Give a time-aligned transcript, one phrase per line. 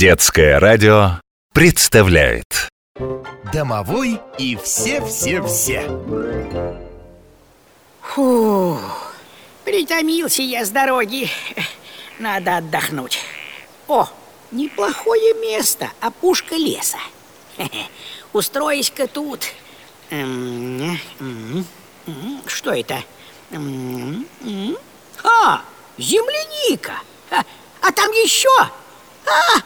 [0.00, 1.20] Детское радио
[1.52, 2.70] представляет
[3.52, 5.82] Домовой и все-все-все
[8.00, 8.80] Фу,
[9.62, 11.28] притомился я с дороги.
[12.18, 13.18] Надо отдохнуть.
[13.88, 14.08] О,
[14.52, 17.00] неплохое место, опушка леса.
[18.32, 19.52] Устроюсь-ка тут.
[22.46, 23.04] Что это?
[25.22, 25.62] А,
[25.98, 26.94] земляника.
[27.30, 27.42] А,
[27.82, 28.48] а там еще.
[29.26, 29.60] А,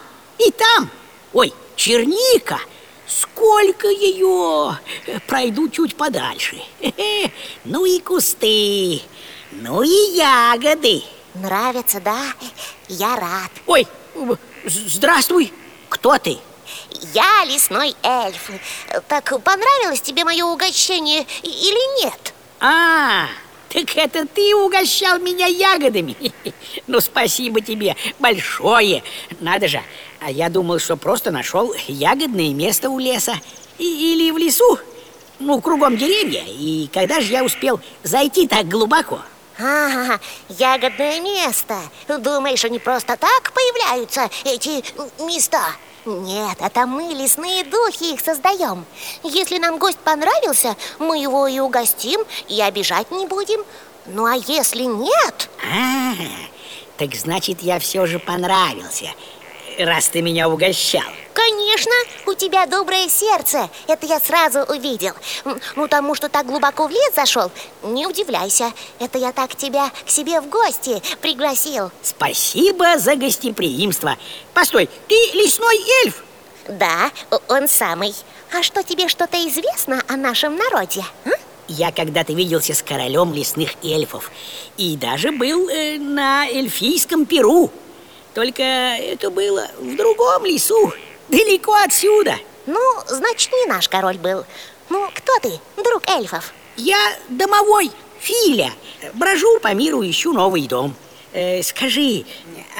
[0.46, 0.90] и там.
[1.32, 2.58] Ой, черника.
[3.06, 4.78] Сколько ее!
[5.26, 6.56] Пройду чуть подальше.
[7.64, 9.00] Ну и кусты,
[9.52, 11.02] ну и ягоды.
[11.34, 12.32] Нравится, да?
[12.88, 13.50] Я рад.
[13.66, 13.86] Ой,
[14.64, 15.52] здравствуй.
[15.88, 16.38] Кто ты?
[17.12, 18.50] Я лесной эльф.
[19.08, 22.34] Так понравилось тебе мое угощение или нет?
[22.60, 23.28] А,
[23.68, 26.16] так это ты угощал меня ягодами?
[26.86, 29.02] Ну, спасибо тебе большое.
[29.40, 29.82] Надо же,
[30.24, 33.34] а я думал, что просто нашел ягодное место у леса.
[33.78, 34.78] И- или в лесу.
[35.38, 36.44] Ну, кругом деревья.
[36.46, 39.20] И когда же я успел зайти так глубоко?
[39.58, 40.18] А,
[40.48, 41.76] ягодное место.
[42.08, 44.82] Думаешь, они просто так появляются, эти
[45.22, 45.62] места?
[46.06, 48.84] Нет, это мы, лесные духи, их создаем.
[49.22, 53.60] Если нам гость понравился, мы его и угостим, и обижать не будем.
[54.06, 56.12] Ну а если нет, А,
[56.98, 59.10] так значит, я все же понравился,
[59.78, 61.02] раз ты меня угощал.
[61.32, 61.92] Конечно,
[62.26, 63.68] у тебя доброе сердце.
[63.88, 65.12] Это я сразу увидел.
[65.76, 67.50] Ну, тому, что так глубоко в лес зашел,
[67.82, 68.72] не удивляйся.
[69.00, 71.90] Это я так тебя к себе в гости пригласил.
[72.02, 74.16] Спасибо за гостеприимство.
[74.54, 76.24] Постой, ты лесной эльф?
[76.68, 77.10] Да,
[77.48, 78.14] он самый.
[78.56, 81.04] А что тебе что-то известно о нашем народе?
[81.24, 81.30] а?
[81.66, 84.30] Я когда-то виделся с королем лесных эльфов
[84.76, 87.70] И даже был э, на эльфийском перу
[88.34, 90.92] Только это было в другом лесу
[91.28, 92.36] Далеко отсюда
[92.66, 94.44] Ну, значит, не наш король был.
[94.90, 96.52] Ну, кто ты, друг эльфов?
[96.76, 97.90] Я домовой,
[98.20, 98.70] Филя
[99.14, 100.94] Брожу по миру, ищу новый дом
[101.32, 102.24] Э, Скажи,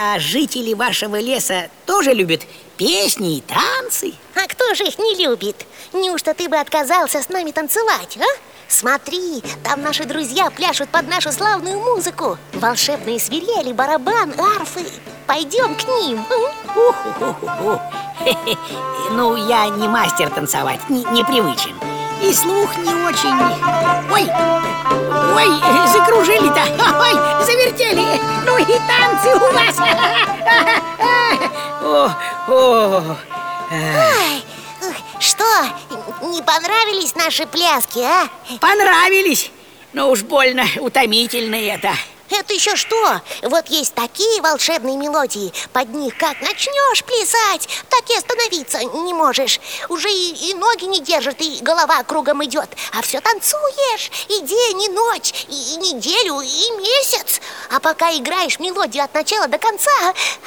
[0.00, 2.42] а жители вашего леса тоже любят
[2.76, 4.14] песни и танцы?
[4.36, 5.66] А кто же их не любит?
[5.92, 8.40] Неужто ты бы отказался с нами танцевать, а?
[8.68, 14.84] Смотри, там наши друзья пляшут под нашу славную музыку Волшебные свирели, барабан, арфы
[15.26, 16.24] Пойдем к ним.
[19.10, 21.74] Ну, я не мастер танцевать, не- непривычен
[22.22, 23.34] И слух не очень.
[24.10, 24.28] Ой,
[25.34, 26.62] ой, закружили-то.
[27.00, 28.20] Ой, завертели.
[28.46, 29.78] Ну и танцы у вас.
[31.82, 32.10] О,
[32.48, 33.16] о,
[33.70, 34.44] Ай,
[34.82, 35.44] ух, что,
[36.22, 38.26] не понравились наши пляски, а?
[38.60, 39.50] Понравились.
[39.92, 41.92] Но уж больно утомительно это
[42.36, 43.20] Это еще что?
[43.42, 49.60] Вот есть такие волшебные мелодии Под них как начнешь плясать Так и остановиться не можешь
[49.88, 54.82] Уже и, и ноги не держат, и голова кругом идет А все танцуешь И день,
[54.82, 57.40] и ночь, и, и неделю, и месяц
[57.70, 59.92] А пока играешь мелодию от начала до конца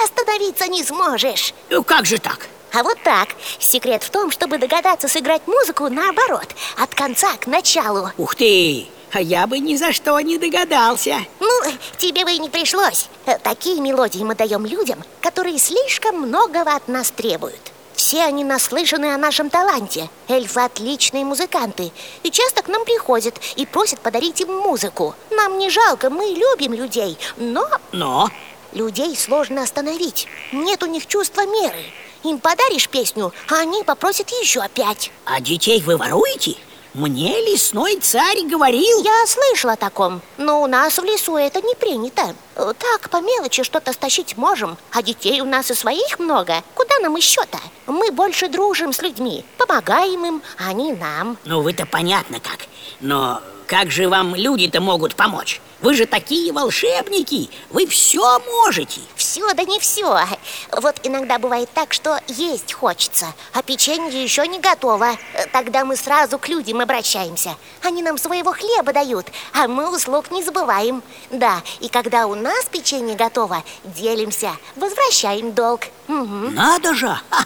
[0.04, 2.48] Остановиться не сможешь Ну, Как же так?
[2.74, 3.30] а вот так.
[3.60, 8.12] Секрет в том, чтобы догадаться сыграть музыку наоборот, от конца к началу.
[8.18, 11.50] Ух ты, а я бы ни за что не догадался Ну,
[11.98, 13.10] тебе бы и не пришлось.
[13.42, 17.60] Такие мелодии мы даем людям, которые слишком многого от нас требуют.
[17.96, 20.08] Все они наслышаны о нашем таланте.
[20.28, 21.92] Эльфы отличные музыканты.
[22.22, 25.16] И часто к нам приходят и просят подарить им музыку.
[25.32, 27.18] Нам не жалко, мы любим людей.
[27.38, 28.30] Но Но
[28.72, 30.28] людей сложно остановить.
[30.52, 31.86] Нет у них чувства меры.
[32.24, 35.12] Им подаришь песню, а они попросят еще опять.
[35.26, 36.56] А детей вы воруете?
[36.98, 41.76] Мне лесной царь говорил Я слышала о таком, но у нас в лесу это не
[41.76, 42.34] принято.
[42.56, 46.64] Э, Так, по мелочи что-то стащить можем, а детей у нас и своих много.
[46.74, 47.60] Куда нам еще-то?
[47.86, 51.38] Мы больше дружим с людьми, помогаем им, а они нам.
[51.46, 52.66] Ну, вы-то понятно как
[53.00, 55.62] Но как же вам люди-то могут помочь?
[55.82, 60.26] Вы же такие волшебники Вы все можете Все, да не все.
[60.72, 65.18] Вот иногда бывает так, что есть хочется, а печенье еще не готово.
[65.52, 67.56] Тогда мы сразу к людям обращаемся.
[67.84, 71.04] Они нам своего хлеба дают, а мы услуг не забываем.
[71.30, 75.82] Да, и когда у нас печенье готово, делимся, возвращаем долг.
[76.08, 76.56] Мгм.
[76.56, 77.20] Надо же!
[77.30, 77.46] Ха!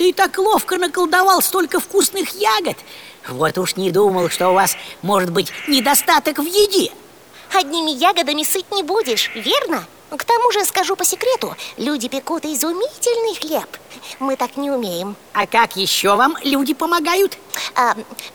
[0.00, 2.78] Ты так ловко наколдовал столько вкусных ягод
[3.28, 6.90] Вот уж не думал, что у вас может быть недостаток в еде
[7.52, 9.86] Одними ягодами сыт не будешь, верно?
[10.10, 13.68] К тому же, скажу по секрету, люди пекут изумительный хлеб.
[14.18, 15.14] Мы так не умеем.
[15.32, 17.38] А как еще вам люди помогают?
[17.76, 17.94] А,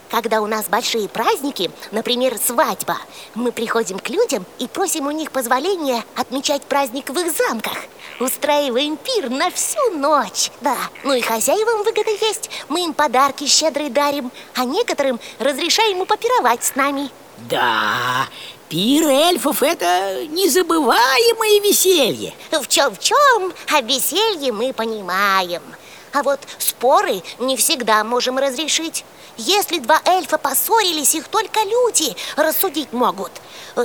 [0.09, 2.97] когда у нас большие праздники, например, свадьба,
[3.33, 7.77] мы приходим к людям и просим у них позволения отмечать праздник в их замках.
[8.21, 10.51] Устраиваем пир на всю ночь.
[10.61, 12.49] Да, ну и хозяевам выгода есть.
[12.69, 17.09] Мы им подарки щедрые дарим, а некоторым разрешаем попировать с нами.
[17.37, 18.27] Да,
[18.69, 22.33] пир эльфов– это незабываемое веселье.
[22.51, 25.61] В чем в чем, а веселье мы понимаем.
[26.15, 29.03] А вот споры не всегда можем разрешить.
[29.35, 33.33] Если два эльфа поссорились, их только люди рассудить могут.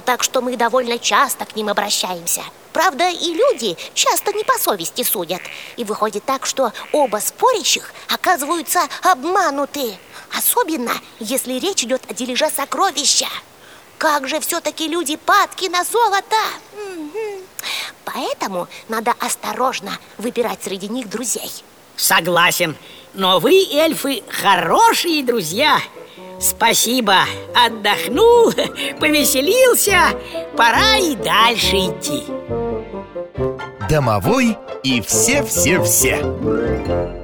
[0.04, 2.42] Так что мы довольно часто к ним обращаемся.
[2.72, 5.40] Правда, и люди часто не по совести судят.
[5.76, 9.98] И выходит так, что оба спорящих оказываются обмануты.
[10.38, 13.26] Особенно, если речь идет о дележе сокровища.
[13.98, 16.36] Как же все-таки люди падки на золото!
[18.04, 21.50] Поэтому надо осторожно выбирать среди них друзей.
[22.00, 22.76] Согласен.
[23.12, 25.80] Но вы, эльфы, хорошие друзья.
[26.40, 27.16] Спасибо.
[27.54, 28.52] Отдохнул,
[29.00, 30.18] повеселился.
[30.56, 32.24] Пора и дальше идти.
[33.90, 37.19] Домовой и все-все-все.